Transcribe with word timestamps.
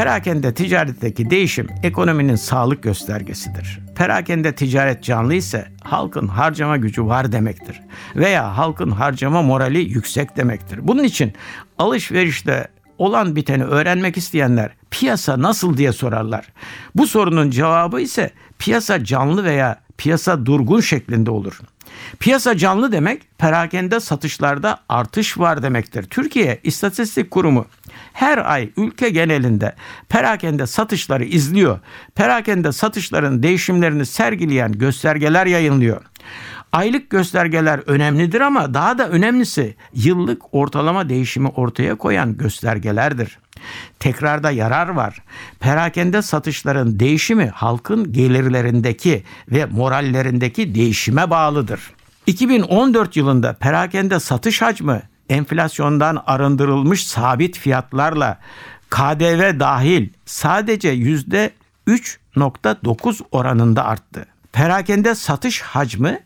Perakende 0.00 0.54
ticaretteki 0.54 1.30
değişim 1.30 1.68
ekonominin 1.82 2.34
sağlık 2.34 2.82
göstergesidir. 2.82 3.80
Perakende 3.96 4.54
ticaret 4.54 5.02
canlı 5.02 5.34
ise 5.34 5.68
halkın 5.82 6.28
harcama 6.28 6.76
gücü 6.76 7.06
var 7.06 7.32
demektir. 7.32 7.80
Veya 8.16 8.56
halkın 8.56 8.90
harcama 8.90 9.42
morali 9.42 9.78
yüksek 9.78 10.36
demektir. 10.36 10.78
Bunun 10.82 11.04
için 11.04 11.32
alışverişte 11.78 12.68
olan 12.98 13.36
biteni 13.36 13.64
öğrenmek 13.64 14.16
isteyenler 14.16 14.70
piyasa 14.90 15.42
nasıl 15.42 15.76
diye 15.76 15.92
sorarlar. 15.92 16.52
Bu 16.94 17.06
sorunun 17.06 17.50
cevabı 17.50 18.00
ise 18.00 18.30
piyasa 18.58 19.04
canlı 19.04 19.44
veya 19.44 19.80
piyasa 20.00 20.46
durgun 20.46 20.80
şeklinde 20.80 21.30
olur. 21.30 21.60
Piyasa 22.18 22.56
canlı 22.56 22.92
demek 22.92 23.38
perakende 23.38 24.00
satışlarda 24.00 24.78
artış 24.88 25.38
var 25.38 25.62
demektir. 25.62 26.02
Türkiye 26.02 26.60
İstatistik 26.62 27.30
Kurumu 27.30 27.66
her 28.12 28.38
ay 28.52 28.70
ülke 28.76 29.08
genelinde 29.08 29.74
perakende 30.08 30.66
satışları 30.66 31.24
izliyor. 31.24 31.78
Perakende 32.14 32.72
satışların 32.72 33.42
değişimlerini 33.42 34.06
sergileyen 34.06 34.72
göstergeler 34.72 35.46
yayınlıyor. 35.46 36.02
Aylık 36.72 37.10
göstergeler 37.10 37.80
önemlidir 37.86 38.40
ama 38.40 38.74
daha 38.74 38.98
da 38.98 39.08
önemlisi 39.08 39.74
yıllık 39.94 40.54
ortalama 40.54 41.08
değişimi 41.08 41.48
ortaya 41.48 41.94
koyan 41.94 42.36
göstergelerdir. 42.36 43.38
Tekrarda 43.98 44.50
yarar 44.50 44.88
var. 44.88 45.22
Perakende 45.60 46.22
satışların 46.22 47.00
değişimi 47.00 47.46
halkın 47.46 48.12
gelirlerindeki 48.12 49.24
ve 49.48 49.64
morallerindeki 49.64 50.74
değişime 50.74 51.30
bağlıdır. 51.30 51.80
2014 52.26 53.16
yılında 53.16 53.52
perakende 53.52 54.20
satış 54.20 54.62
hacmi 54.62 55.02
enflasyondan 55.28 56.22
arındırılmış 56.26 57.06
sabit 57.06 57.58
fiyatlarla 57.58 58.38
KDV 58.90 59.60
dahil 59.60 60.08
sadece 60.26 60.94
%3.9 60.94 63.20
oranında 63.32 63.84
arttı. 63.84 64.26
Perakende 64.52 65.14
satış 65.14 65.60
hacmi 65.60 66.20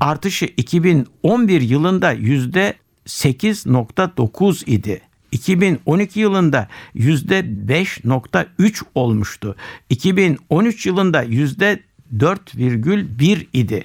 artışı 0.00 0.44
2011 0.44 1.60
yılında 1.60 2.14
%8.9 2.14 4.70
idi. 4.70 5.00
2012 5.32 6.20
yılında 6.20 6.68
%5.3 6.96 8.82
olmuştu. 8.94 9.56
2013 9.90 10.86
yılında 10.86 11.24
%4,1 11.24 13.46
idi. 13.52 13.84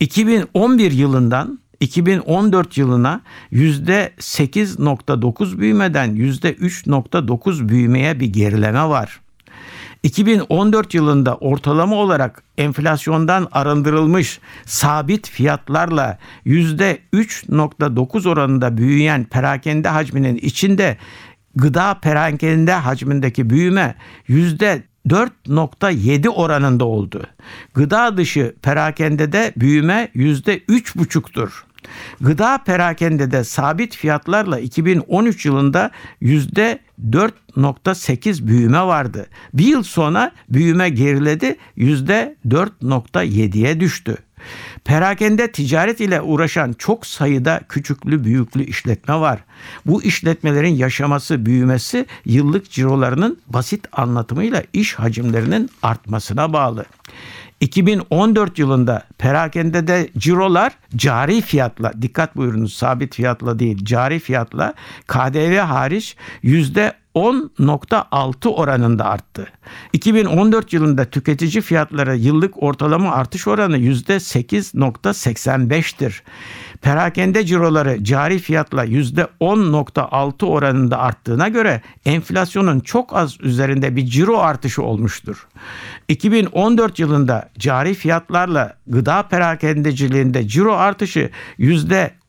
2011 0.00 0.92
yılından 0.92 1.58
2014 1.80 2.78
yılına 2.78 3.20
%8.9 3.52 5.58
büyümeden 5.58 6.16
%3.9 6.16 7.68
büyümeye 7.68 8.20
bir 8.20 8.26
gerileme 8.26 8.88
var. 8.88 9.20
2014 10.04 10.94
yılında 10.94 11.36
ortalama 11.36 11.96
olarak 11.96 12.42
enflasyondan 12.58 13.48
arındırılmış 13.52 14.40
sabit 14.64 15.30
fiyatlarla 15.30 16.18
%3.9 16.46 18.28
oranında 18.28 18.76
büyüyen 18.76 19.24
perakende 19.24 19.88
hacminin 19.88 20.36
içinde 20.36 20.96
gıda 21.56 21.94
perakende 21.94 22.72
hacmindeki 22.72 23.50
büyüme 23.50 23.94
yüzde 24.28 24.82
4.7 25.08 26.28
oranında 26.28 26.84
oldu. 26.84 27.26
Gıda 27.74 28.16
dışı 28.16 28.54
perakendede 28.62 29.52
büyüme 29.56 30.08
yüzde 30.14 30.58
3.5'tur. 30.58 31.50
Gıda 32.20 32.58
perakendede 32.58 33.44
sabit 33.44 33.96
fiyatlarla 33.96 34.58
2013 34.58 35.46
yılında 35.46 35.90
yüzde 36.20 36.78
4.8 37.10 38.46
büyüme 38.46 38.80
vardı. 38.80 39.26
Bir 39.54 39.66
yıl 39.66 39.82
sonra 39.82 40.32
büyüme 40.48 40.88
geriledi 40.88 41.56
yüzde 41.76 42.36
4.7'ye 42.48 43.80
düştü. 43.80 44.16
Perakende 44.84 45.52
ticaret 45.52 46.00
ile 46.00 46.20
uğraşan 46.20 46.72
çok 46.72 47.06
sayıda 47.06 47.60
küçüklü 47.68 48.24
büyüklü 48.24 48.64
işletme 48.64 49.14
var. 49.14 49.44
Bu 49.86 50.02
işletmelerin 50.02 50.74
yaşaması, 50.74 51.46
büyümesi 51.46 52.06
yıllık 52.24 52.70
cirolarının 52.70 53.38
basit 53.46 53.88
anlatımıyla 53.92 54.62
iş 54.72 54.94
hacimlerinin 54.94 55.70
artmasına 55.82 56.52
bağlı. 56.52 56.84
2014 57.64 58.58
yılında 58.58 59.02
perakendede 59.18 60.08
cirolar 60.18 60.72
cari 60.96 61.40
fiyatla 61.40 61.92
dikkat 62.02 62.36
buyurunuz 62.36 62.74
sabit 62.74 63.14
fiyatla 63.14 63.58
değil 63.58 63.84
cari 63.84 64.18
fiyatla 64.18 64.74
KDV 65.06 65.58
hariç 65.58 66.16
yüzde 66.42 66.92
10.6 67.14 68.48
oranında 68.48 69.04
arttı. 69.04 69.48
2014 69.92 70.72
yılında 70.72 71.04
tüketici 71.04 71.62
fiyatları 71.62 72.16
yıllık 72.16 72.62
ortalama 72.62 73.12
artış 73.12 73.48
oranı 73.48 73.78
%8.85'tir. 73.78 76.22
Perakende 76.82 77.46
ciroları 77.46 78.04
cari 78.04 78.38
fiyatla 78.38 78.84
%10.6 78.84 80.46
oranında 80.46 80.98
arttığına 80.98 81.48
göre 81.48 81.82
enflasyonun 82.06 82.80
çok 82.80 83.16
az 83.16 83.40
üzerinde 83.40 83.96
bir 83.96 84.06
ciro 84.06 84.38
artışı 84.38 84.82
olmuştur. 84.82 85.48
2014 86.08 86.98
yılında 86.98 87.50
cari 87.58 87.94
fiyatlarla 87.94 88.76
gıda 88.86 89.22
perakendeciliğinde 89.22 90.48
ciro 90.48 90.74
artışı 90.74 91.30